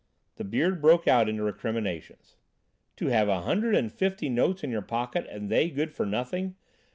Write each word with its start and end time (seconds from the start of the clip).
The 0.37 0.43
Beard 0.43 0.81
broke 0.81 1.07
out 1.07 1.29
into 1.29 1.43
recriminations. 1.43 2.35
"To 2.95 3.09
have 3.09 3.29
a 3.29 3.41
hundred 3.41 3.75
and 3.75 3.91
fifty 3.91 4.29
notes 4.29 4.63
in 4.63 4.71
your 4.71 4.81
pocket, 4.81 5.27
and 5.29 5.47
they 5.47 5.69
good 5.69 5.91
for 5.93 6.07
nothing! 6.07 6.55